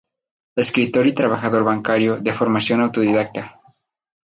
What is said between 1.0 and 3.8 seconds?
y trabajador bancario de formación autodidacta.